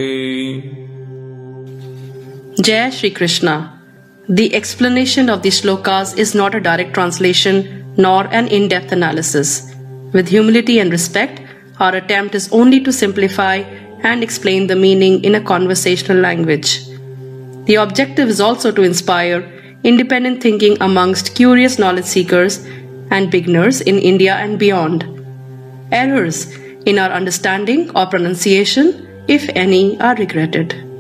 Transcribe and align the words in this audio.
Jai 2.60 2.90
Shri 2.90 3.10
Krishna. 3.10 3.80
The 4.28 4.54
explanation 4.54 5.30
of 5.30 5.42
the 5.42 5.50
shlokas 5.50 6.18
is 6.18 6.34
not 6.34 6.54
a 6.54 6.60
direct 6.60 6.92
translation 6.94 7.84
nor 7.96 8.26
an 8.26 8.48
in 8.48 8.68
depth 8.68 8.92
analysis. 8.92 9.72
With 10.12 10.28
humility 10.28 10.78
and 10.80 10.90
respect, 10.90 11.41
our 11.82 11.96
attempt 11.96 12.34
is 12.34 12.48
only 12.52 12.80
to 12.80 12.92
simplify 12.92 13.56
and 14.10 14.22
explain 14.22 14.66
the 14.68 14.76
meaning 14.76 15.22
in 15.24 15.34
a 15.34 15.40
conversational 15.40 16.18
language. 16.18 16.70
The 17.66 17.76
objective 17.76 18.28
is 18.28 18.40
also 18.40 18.70
to 18.72 18.82
inspire 18.82 19.40
independent 19.82 20.42
thinking 20.42 20.76
amongst 20.80 21.34
curious 21.34 21.78
knowledge 21.78 22.04
seekers 22.04 22.64
and 23.10 23.30
beginners 23.30 23.80
in 23.80 23.98
India 23.98 24.34
and 24.34 24.58
beyond. 24.58 25.04
Errors 25.90 26.46
in 26.86 26.98
our 26.98 27.10
understanding 27.10 27.90
or 27.96 28.06
pronunciation, 28.06 29.08
if 29.28 29.48
any, 29.54 30.00
are 30.00 30.14
regretted. 30.16 30.91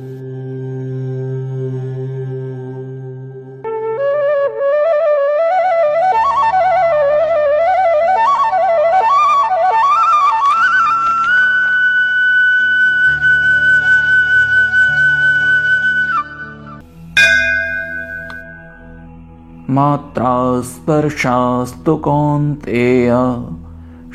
मात्रा 19.74 20.32
स्पर्शास्तु 20.70 21.92
कौन्तेय 22.06 23.10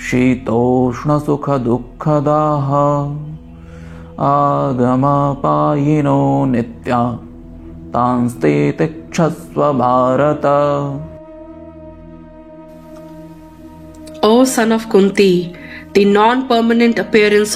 शीतोष्णसुखदुःखदाः 0.06 2.70
आगमपायिनो 4.28 6.22
नित्या 6.52 7.02
तांस्ते 7.94 8.54
तिक्षस्व 8.80 9.62
Bharat. 9.82 10.46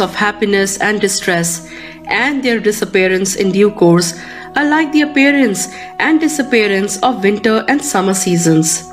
Of 0.02 0.16
happiness 0.16 0.78
and 0.78 1.02
distress 1.02 1.68
and 2.08 2.44
their 2.44 2.60
disappearance 2.60 3.36
in 3.36 3.52
due 3.52 3.72
course 3.72 4.14
are 4.56 4.66
like 4.66 4.92
the 4.92 5.02
appearance 5.02 5.68
and 6.00 6.20
disappearance 6.20 6.98
of 7.00 7.24
winter 7.24 7.64
and 7.68 7.84
summer 7.84 8.14
seasons. 8.14 8.84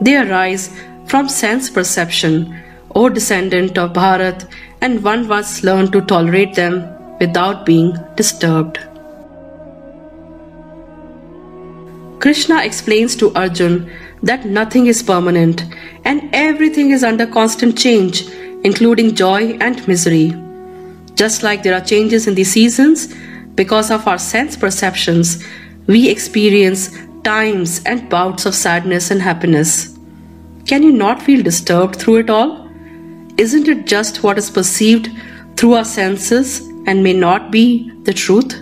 They 0.00 0.16
arise 0.16 0.70
from 1.06 1.28
sense 1.28 1.68
perception, 1.68 2.56
O 2.94 3.08
descendant 3.08 3.76
of 3.76 3.92
Bharat, 3.92 4.48
and 4.80 5.02
one 5.02 5.26
must 5.26 5.64
learn 5.64 5.90
to 5.92 6.00
tolerate 6.00 6.54
them 6.54 6.86
without 7.18 7.66
being 7.66 7.96
disturbed. 8.16 8.78
Krishna 12.20 12.62
explains 12.62 13.16
to 13.16 13.32
Arjun 13.34 13.90
that 14.22 14.44
nothing 14.44 14.86
is 14.86 15.02
permanent 15.02 15.64
and 16.04 16.28
everything 16.34 16.90
is 16.90 17.02
under 17.02 17.26
constant 17.26 17.78
change, 17.78 18.28
including 18.62 19.14
joy 19.14 19.56
and 19.60 19.86
misery. 19.88 20.34
Just 21.14 21.42
like 21.42 21.62
there 21.62 21.74
are 21.74 21.84
changes 21.84 22.26
in 22.26 22.34
the 22.34 22.44
seasons, 22.44 23.14
because 23.60 23.90
of 23.90 24.06
our 24.08 24.18
sense 24.18 24.56
perceptions, 24.56 25.44
we 25.86 26.08
experience 26.08 26.82
times 27.24 27.82
and 27.84 28.08
bouts 28.08 28.46
of 28.46 28.54
sadness 28.54 29.10
and 29.10 29.20
happiness. 29.20 29.98
Can 30.66 30.82
you 30.82 30.92
not 30.92 31.20
feel 31.22 31.42
disturbed 31.42 31.96
through 31.96 32.16
it 32.20 32.30
all? 32.30 32.52
Isn't 33.36 33.68
it 33.68 33.86
just 33.86 34.22
what 34.22 34.38
is 34.38 34.48
perceived 34.50 35.10
through 35.56 35.74
our 35.74 35.84
senses 35.84 36.60
and 36.86 37.02
may 37.02 37.12
not 37.12 37.50
be 37.50 37.90
the 38.04 38.14
truth? 38.14 38.54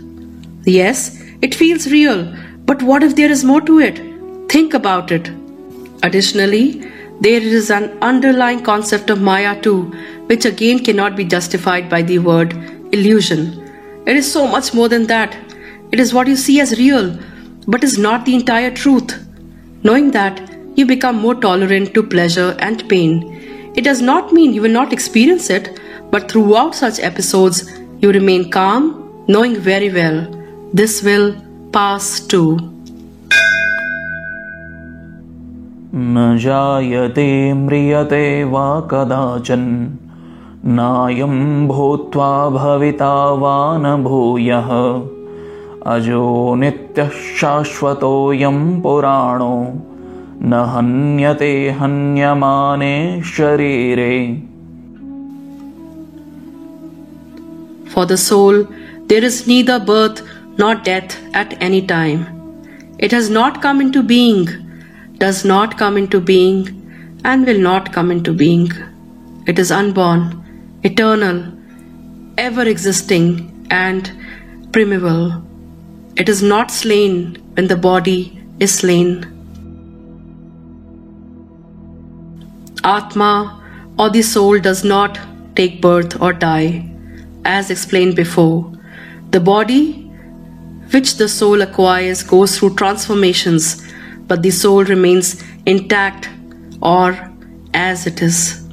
Yes, 0.64 1.22
it 1.42 1.54
feels 1.54 1.86
real, 1.92 2.34
but 2.64 2.82
what 2.82 3.04
if 3.04 3.14
there 3.14 3.30
is 3.30 3.44
more 3.44 3.60
to 3.70 3.78
it? 3.78 4.02
Think 4.50 4.74
about 4.74 5.12
it. 5.12 5.30
Additionally, 6.02 6.90
there 7.20 7.40
is 7.40 7.70
an 7.70 7.86
underlying 8.02 8.64
concept 8.64 9.10
of 9.10 9.22
Maya 9.22 9.54
too, 9.62 9.82
which 10.26 10.44
again 10.44 10.84
cannot 10.84 11.14
be 11.14 11.24
justified 11.24 11.88
by 11.88 12.02
the 12.02 12.18
word 12.18 12.52
illusion. 12.92 13.67
It 14.07 14.15
is 14.15 14.31
so 14.31 14.47
much 14.47 14.73
more 14.73 14.89
than 14.89 15.07
that. 15.07 15.35
It 15.91 15.99
is 15.99 16.13
what 16.13 16.27
you 16.27 16.35
see 16.35 16.59
as 16.59 16.77
real, 16.77 17.17
but 17.67 17.83
is 17.83 17.97
not 17.97 18.25
the 18.25 18.35
entire 18.35 18.71
truth. 18.71 19.13
Knowing 19.83 20.11
that, 20.11 20.41
you 20.75 20.85
become 20.85 21.15
more 21.15 21.35
tolerant 21.35 21.93
to 21.93 22.03
pleasure 22.03 22.55
and 22.59 22.87
pain. 22.89 23.71
It 23.75 23.83
does 23.83 24.01
not 24.01 24.33
mean 24.33 24.53
you 24.53 24.61
will 24.61 24.71
not 24.71 24.93
experience 24.93 25.49
it, 25.49 25.79
but 26.11 26.29
throughout 26.29 26.75
such 26.75 26.99
episodes, 26.99 27.69
you 28.01 28.11
remain 28.11 28.49
calm, 28.51 29.25
knowing 29.27 29.55
very 29.55 29.91
well 29.91 30.27
this 30.73 31.01
will 31.03 31.35
pass 31.71 32.19
too. 32.19 32.57
न 35.95 36.37
जायते 36.41 37.53
म्रियते 37.53 38.43
वा 38.53 38.67
कदाचन् 38.91 39.67
नायं 40.66 41.68
भूत्वा 41.68 42.48
भविता 42.50 43.14
वा 43.40 43.56
भूयः 44.02 44.68
अजो 45.92 46.54
नित्यः 46.60 47.10
शाश्वतोऽयं 47.40 48.58
पुराणो 48.82 49.54
न 50.42 50.54
हन्यते 50.74 51.52
हन्यमाने 51.80 52.96
शरीरे 53.34 54.16
For 57.92 58.04
the 58.06 58.16
soul, 58.16 58.66
there 59.06 59.24
is 59.24 59.46
neither 59.46 59.78
birth 59.80 60.22
nor 60.58 60.74
death 60.74 61.16
at 61.34 61.56
any 61.60 61.80
time. 61.86 62.26
It 62.98 63.12
has 63.12 63.30
not 63.30 63.62
come 63.62 63.80
into 63.80 64.02
being, 64.02 64.46
does 65.18 65.44
not 65.44 65.78
come 65.78 65.96
into 65.96 66.20
being, 66.20 66.60
and 67.24 67.46
will 67.46 67.58
not 67.58 67.92
come 67.92 68.10
into 68.10 68.32
being. 68.32 68.70
It 69.46 69.58
is 69.58 69.72
unborn, 69.72 70.44
eternal, 70.82 71.52
ever 72.36 72.62
existing, 72.62 73.66
and 73.70 74.12
primeval. 74.72 75.42
It 76.16 76.28
is 76.28 76.42
not 76.42 76.70
slain 76.70 77.36
when 77.54 77.68
the 77.68 77.76
body 77.76 78.40
is 78.60 78.74
slain. 78.74 79.34
Atma 82.84 83.62
or 83.98 84.10
the 84.10 84.22
soul 84.22 84.58
does 84.58 84.84
not 84.84 85.18
take 85.56 85.80
birth 85.80 86.20
or 86.20 86.32
die, 86.32 86.88
as 87.44 87.70
explained 87.70 88.14
before. 88.16 88.72
The 89.30 89.40
body 89.40 90.04
which 90.92 91.16
the 91.16 91.28
soul 91.28 91.60
acquires 91.60 92.22
goes 92.22 92.58
through 92.58 92.76
transformations, 92.76 93.82
but 94.26 94.42
the 94.42 94.50
soul 94.50 94.84
remains 94.84 95.42
intact 95.66 96.30
or 96.80 97.30
as 97.74 98.06
it 98.06 98.22
is. 98.22 98.64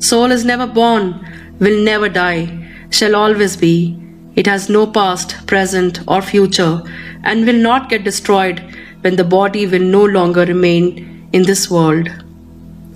Soul 0.00 0.30
is 0.30 0.44
never 0.44 0.66
born, 0.66 1.26
will 1.58 1.82
never 1.82 2.08
die, 2.08 2.68
shall 2.90 3.16
always 3.16 3.56
be. 3.56 3.98
It 4.34 4.46
has 4.46 4.68
no 4.68 4.86
past, 4.86 5.46
present, 5.46 6.00
or 6.06 6.20
future, 6.20 6.82
and 7.24 7.46
will 7.46 7.58
not 7.58 7.88
get 7.88 8.04
destroyed 8.04 8.62
when 9.00 9.16
the 9.16 9.24
body 9.24 9.66
will 9.66 9.80
no 9.80 10.04
longer 10.04 10.44
remain 10.44 11.28
in 11.32 11.42
this 11.42 11.70
world. 11.70 12.08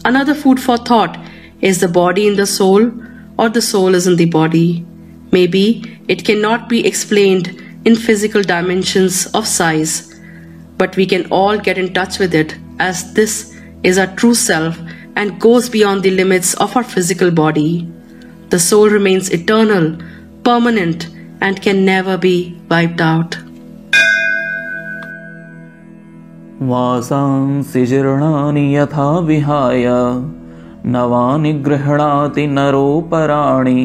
Another 0.04 0.34
food 0.34 0.60
for 0.60 0.76
thought 0.76 1.18
is 1.60 1.80
the 1.80 1.88
body 1.88 2.26
in 2.26 2.36
the 2.36 2.46
soul, 2.46 2.90
or 3.38 3.48
the 3.48 3.62
soul 3.62 3.94
is 3.94 4.06
in 4.06 4.16
the 4.16 4.26
body. 4.26 4.84
Maybe 5.32 6.00
it 6.08 6.24
cannot 6.24 6.68
be 6.68 6.86
explained 6.86 7.48
in 7.84 7.96
physical 7.96 8.42
dimensions 8.42 9.26
of 9.28 9.46
size, 9.46 10.20
but 10.76 10.96
we 10.96 11.06
can 11.06 11.26
all 11.30 11.58
get 11.58 11.78
in 11.78 11.94
touch 11.94 12.18
with 12.18 12.34
it 12.34 12.56
as 12.78 13.14
this 13.14 13.54
is 13.82 13.98
our 13.98 14.14
true 14.16 14.34
self 14.34 14.78
and 15.16 15.40
goes 15.40 15.68
beyond 15.68 16.02
the 16.02 16.10
limits 16.10 16.54
of 16.54 16.76
our 16.76 16.84
physical 16.84 17.30
body 17.30 17.90
The 18.49 18.59
soul 18.59 18.89
remains 18.89 19.29
eternal, 19.31 19.97
permanent, 20.43 21.07
and 21.41 21.61
can 21.61 21.85
never 21.85 22.17
be 22.17 22.55
wiped 22.69 23.01
out. 23.01 23.37
वासांसि 26.61 27.85
जीर्णानि 27.85 28.63
यथा 28.75 29.07
विहाय 29.27 29.85
नवानि 30.93 31.51
गृह्णाति 31.65 32.45
नरोपराणि 32.47 33.83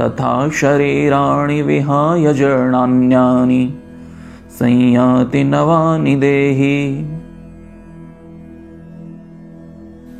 तथा 0.00 0.32
शरीराणि 0.60 1.60
विहाय 1.68 2.32
जीर्णान्यानि 2.40 3.62
संयाति 4.58 5.44
नवानि 5.44 6.14
देहि 6.24 6.76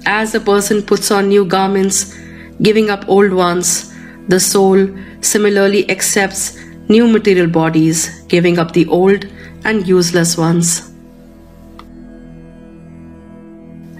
As 0.06 0.34
a 0.34 0.40
person 0.40 0.82
puts 0.82 1.10
on 1.10 1.28
new 1.28 1.44
garments, 1.44 2.14
giving 2.61 2.89
up 2.89 3.07
old 3.07 3.33
ones, 3.33 3.93
the 4.27 4.39
soul 4.39 4.87
similarly 5.21 5.89
accepts 5.89 6.57
new 6.89 7.07
material 7.07 7.47
bodies, 7.47 8.21
giving 8.27 8.59
up 8.59 8.73
the 8.73 8.85
old 8.87 9.25
and 9.63 9.87
useless 9.87 10.37
ones. 10.37 10.91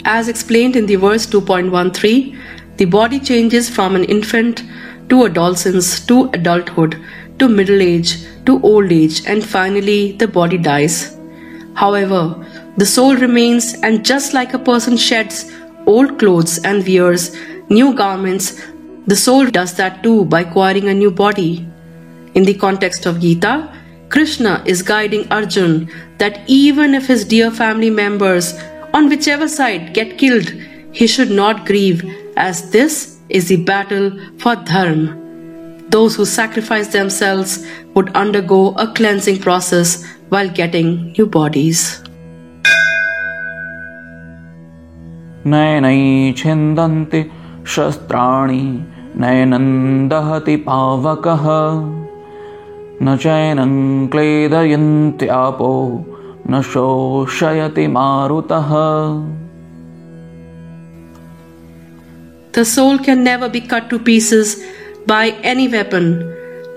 As 0.05 0.27
explained 0.27 0.75
in 0.75 0.85
the 0.85 0.95
verse 0.97 1.25
2.13, 1.25 2.37
the 2.77 2.85
body 2.85 3.19
changes 3.19 3.69
from 3.69 3.95
an 3.95 4.03
infant 4.03 4.63
to 5.09 5.25
adolescence 5.25 6.05
to 6.05 6.29
adulthood 6.33 7.01
to 7.39 7.47
middle 7.47 7.81
age 7.81 8.25
to 8.45 8.61
old 8.61 8.91
age 8.91 9.25
and 9.25 9.43
finally 9.43 10.11
the 10.13 10.27
body 10.27 10.57
dies. 10.57 11.17
However, 11.73 12.45
the 12.77 12.85
soul 12.85 13.15
remains 13.15 13.73
and 13.81 14.05
just 14.05 14.33
like 14.33 14.53
a 14.53 14.59
person 14.59 14.95
sheds 14.95 15.51
old 15.85 16.19
clothes 16.19 16.59
and 16.59 16.85
wears 16.87 17.35
new 17.68 17.94
garments, 17.94 18.60
the 19.06 19.16
soul 19.16 19.46
does 19.46 19.74
that 19.74 20.02
too 20.02 20.24
by 20.24 20.40
acquiring 20.42 20.88
a 20.88 20.94
new 20.94 21.10
body. 21.10 21.66
In 22.34 22.44
the 22.44 22.54
context 22.54 23.06
of 23.06 23.20
Gita, 23.20 23.72
Krishna 24.08 24.62
is 24.66 24.82
guiding 24.82 25.30
Arjun 25.30 25.90
that 26.18 26.40
even 26.46 26.94
if 26.94 27.06
his 27.06 27.24
dear 27.24 27.50
family 27.50 27.90
members 27.90 28.54
on 28.92 29.08
whichever 29.08 29.48
side 29.48 29.94
get 29.94 30.18
killed, 30.18 30.52
he 30.92 31.06
should 31.06 31.30
not 31.30 31.64
grieve 31.66 32.04
as 32.36 32.70
this 32.70 33.18
is 33.28 33.48
the 33.48 33.56
battle 33.64 34.10
for 34.38 34.56
dharma. 34.56 35.16
Those 35.88 36.14
who 36.16 36.24
sacrifice 36.24 36.88
themselves 36.88 37.66
would 37.94 38.14
undergo 38.14 38.74
a 38.76 38.92
cleansing 38.92 39.38
process 39.38 40.04
while 40.28 40.48
getting 40.48 41.12
new 41.18 41.26
bodies. 41.26 42.02
नयनै 45.46 46.34
छिन्दन्ति 46.36 47.20
शस्त्राणि 47.73 48.63
नयनं 49.21 49.67
दहति 50.09 50.55
पावकः 50.67 51.45
न 53.03 53.15
चैनं 53.21 53.73
क्लेदयन्त्यापो 54.13 55.71
न 56.49 56.61
शोषयति 56.71 57.87
मारुतः 57.95 58.71
The 62.57 62.63
soul 62.63 62.99
can 62.99 63.23
never 63.23 63.49
be 63.49 63.59
cut 63.59 63.89
to 63.89 63.99
pieces 63.99 64.63
by 65.05 65.31
any 65.43 65.67
weapon, 65.67 66.05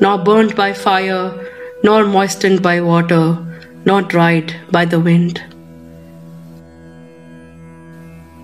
nor 0.00 0.19
burnt 0.19 0.56
by 0.56 0.73
fire, 0.73 1.31
nor 1.85 2.05
moistened 2.05 2.62
by 2.62 2.81
water, 2.81 3.38
nor 3.85 4.02
dried 4.02 4.56
by 4.73 4.85
the 4.85 4.99
wind. 4.99 5.40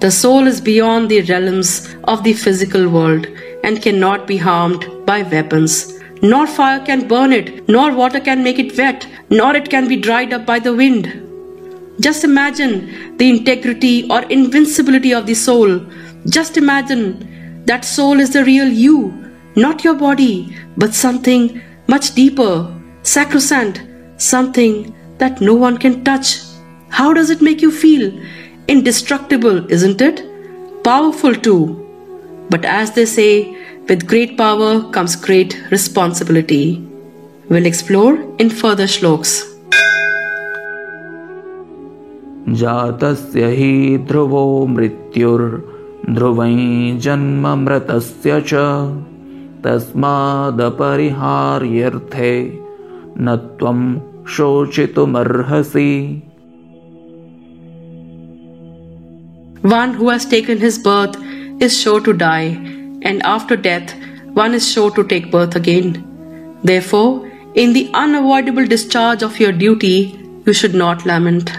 The 0.04 0.10
soul 0.10 0.46
is 0.46 0.60
beyond 0.60 1.10
the 1.10 1.22
realms 1.22 1.96
of 2.04 2.24
the 2.24 2.34
physical 2.34 2.90
world 2.90 3.26
and 3.64 3.80
cannot 3.80 4.26
be 4.26 4.36
harmed 4.36 4.84
by 5.06 5.22
weapons. 5.22 5.98
Nor 6.20 6.46
fire 6.46 6.84
can 6.84 7.08
burn 7.08 7.32
it, 7.32 7.66
nor 7.70 7.90
water 7.90 8.20
can 8.20 8.44
make 8.44 8.58
it 8.58 8.76
wet, 8.76 9.08
nor 9.30 9.56
it 9.56 9.70
can 9.70 9.88
be 9.88 9.96
dried 9.96 10.34
up 10.34 10.44
by 10.44 10.58
the 10.58 10.74
wind. 10.74 11.06
Just 12.00 12.22
imagine 12.22 13.16
the 13.16 13.30
integrity 13.30 14.06
or 14.10 14.20
invincibility 14.24 15.14
of 15.14 15.24
the 15.24 15.32
soul. 15.32 15.80
Just 16.28 16.58
imagine 16.58 17.64
that 17.64 17.86
soul 17.86 18.20
is 18.20 18.34
the 18.34 18.44
real 18.44 18.68
you, 18.68 19.32
not 19.56 19.84
your 19.84 19.94
body, 19.94 20.54
but 20.76 20.92
something 20.92 21.62
much 21.86 22.14
deeper, 22.14 22.70
sacrosanct, 23.04 23.82
something 24.18 24.94
that 25.16 25.40
no 25.40 25.54
one 25.54 25.78
can 25.78 26.04
touch. 26.04 26.40
How 26.90 27.14
does 27.14 27.30
it 27.30 27.40
make 27.40 27.62
you 27.62 27.70
feel? 27.70 28.12
Indestructible, 28.66 29.70
isn't 29.70 30.00
it? 30.00 30.22
Powerful 30.82 31.34
too. 31.34 31.80
But 32.48 32.64
as 32.64 32.92
they 32.92 33.04
say, 33.04 33.56
with 33.88 34.06
great 34.06 34.38
power 34.38 34.90
comes 34.90 35.16
great 35.16 35.60
responsibility. 35.70 36.86
We'll 37.50 37.66
explore 37.66 38.14
in 38.38 38.48
further 38.50 38.86
shloks. 38.86 39.54
जातस्य 42.60 43.46
हि 43.58 43.98
ध्रुवो 44.08 44.44
मृत्युर्ध्रुवै 44.72 46.48
जन्ममृतस्य 47.04 48.40
च 48.48 48.52
तस्मादपरिहार्यर्थे 49.64 50.72
न 53.24 53.36
त्वं 53.60 53.80
शोचितुमर्हसि 54.34 55.92
One 59.64 59.94
who 59.94 60.10
has 60.10 60.26
taken 60.26 60.58
his 60.58 60.78
birth 60.78 61.16
is 61.58 61.74
sure 61.80 61.98
to 62.02 62.12
die, 62.12 62.48
and 63.00 63.22
after 63.22 63.56
death, 63.56 63.94
one 64.34 64.52
is 64.52 64.70
sure 64.70 64.90
to 64.90 65.02
take 65.02 65.30
birth 65.30 65.56
again. 65.56 66.58
Therefore, 66.62 67.30
in 67.54 67.72
the 67.72 67.90
unavoidable 67.94 68.66
discharge 68.66 69.22
of 69.22 69.40
your 69.40 69.52
duty, 69.52 70.20
you 70.44 70.52
should 70.52 70.74
not 70.74 71.06
lament. 71.06 71.50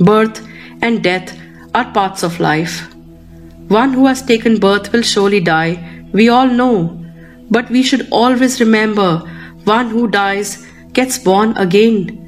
Birth 0.00 0.44
and 0.80 1.00
death 1.04 1.38
are 1.72 1.92
parts 1.92 2.24
of 2.24 2.40
life. 2.40 2.92
One 3.68 3.92
who 3.92 4.06
has 4.06 4.20
taken 4.20 4.58
birth 4.58 4.90
will 4.92 5.02
surely 5.02 5.38
die, 5.38 6.06
we 6.12 6.28
all 6.28 6.48
know. 6.48 6.98
But 7.50 7.70
we 7.70 7.84
should 7.84 8.08
always 8.10 8.58
remember 8.58 9.18
one 9.62 9.90
who 9.90 10.08
dies 10.08 10.66
gets 10.92 11.18
born 11.18 11.56
again. 11.56 12.18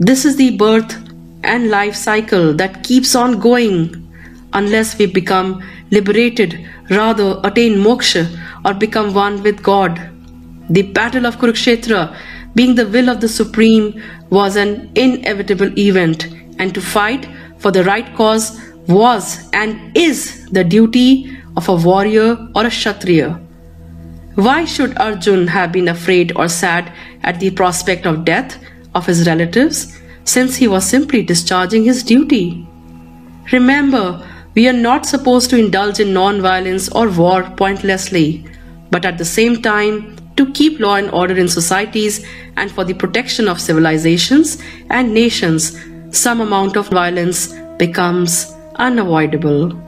This 0.00 0.24
is 0.24 0.34
the 0.34 0.56
birth 0.56 0.96
and 1.42 1.70
life 1.70 1.94
cycle 1.94 2.54
that 2.54 2.82
keeps 2.84 3.14
on 3.14 3.38
going 3.40 4.06
unless 4.52 4.98
we 4.98 5.06
become 5.06 5.62
liberated, 5.90 6.66
rather 6.90 7.40
attain 7.44 7.78
moksha 7.78 8.26
or 8.64 8.74
become 8.74 9.14
one 9.14 9.42
with 9.42 9.62
God. 9.62 10.00
The 10.70 10.82
battle 10.82 11.26
of 11.26 11.38
Kurukshetra, 11.38 12.16
being 12.54 12.74
the 12.74 12.86
will 12.86 13.08
of 13.08 13.20
the 13.20 13.28
Supreme, 13.28 14.02
was 14.30 14.56
an 14.56 14.90
inevitable 14.94 15.78
event, 15.78 16.26
and 16.58 16.74
to 16.74 16.80
fight 16.80 17.28
for 17.58 17.70
the 17.70 17.84
right 17.84 18.14
cause 18.16 18.60
was 18.86 19.48
and 19.52 19.96
is 19.96 20.46
the 20.50 20.64
duty 20.64 21.36
of 21.56 21.68
a 21.68 21.74
warrior 21.74 22.36
or 22.54 22.66
a 22.66 22.70
Kshatriya. 22.70 23.40
Why 24.34 24.64
should 24.64 24.96
Arjun 24.98 25.46
have 25.48 25.72
been 25.72 25.88
afraid 25.88 26.32
or 26.36 26.48
sad 26.48 26.92
at 27.22 27.40
the 27.40 27.50
prospect 27.50 28.06
of 28.06 28.24
death 28.24 28.58
of 28.94 29.06
his 29.06 29.26
relatives, 29.26 29.98
since 30.32 30.56
he 30.56 30.68
was 30.68 30.88
simply 30.94 31.22
discharging 31.22 31.84
his 31.84 32.02
duty? 32.02 32.44
Remember, 33.52 34.04
we 34.54 34.68
are 34.68 34.80
not 34.88 35.06
supposed 35.06 35.50
to 35.50 35.58
indulge 35.58 36.00
in 36.00 36.12
non 36.12 36.40
violence 36.40 36.88
or 36.90 37.08
war 37.08 37.42
pointlessly. 37.56 38.30
but 38.90 39.04
at 39.04 39.18
the 39.18 39.24
same 39.24 39.62
time, 39.62 40.16
to 40.36 40.50
keep 40.52 40.80
law 40.80 40.96
and 40.96 41.10
order 41.10 41.36
in 41.36 41.48
societies 41.48 42.26
and 42.56 42.70
for 42.70 42.84
the 42.84 42.94
protection 42.94 43.48
of 43.48 43.60
civilizations 43.60 44.58
and 44.88 45.14
nations, 45.14 45.78
some 46.10 46.40
amount 46.40 46.76
of 46.76 46.88
violence 46.88 47.54
becomes 47.78 48.52
unavoidable. 48.76 49.80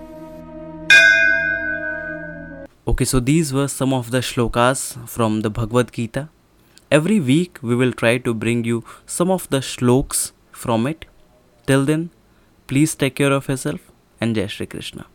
Okay, 2.87 3.05
so 3.05 3.21
these 3.21 3.53
were 3.53 3.69
some 3.69 3.93
of 3.93 4.11
the 4.11 4.19
shlokas 4.19 5.09
from 5.09 5.41
the 5.41 5.51
Bhagavad 5.51 5.93
Gita. 5.93 6.29
Every 6.97 7.21
week 7.21 7.59
we 7.63 7.75
will 7.75 7.93
try 8.01 8.19
to 8.25 8.35
bring 8.35 8.65
you 8.65 8.85
some 9.07 9.31
of 9.31 9.49
the 9.49 9.61
shloks 9.63 10.33
from 10.63 10.87
it. 10.87 11.07
Till 11.67 11.87
then, 11.87 12.11
please 12.67 12.95
take 12.95 13.15
care 13.15 13.33
of 13.33 13.49
yourself 13.49 13.91
and 14.21 14.37
Jai 14.37 14.47
Shri 14.47 14.67
Krishna. 14.67 15.07